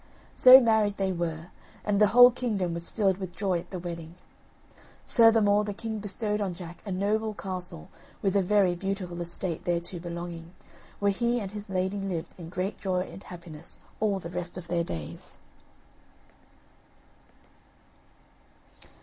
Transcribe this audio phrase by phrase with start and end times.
[0.35, 1.51] So married they were,
[1.85, 4.15] and the whole kingdom was filled with joy at the wedding.
[5.05, 7.87] Furthermore, the king bestowed on Jack a noble castle,
[8.19, 10.55] with a very beautiful estate thereto belonging,
[10.97, 14.67] where he and his lady lived in great joy and happiness all the rest of
[14.69, 15.39] their days.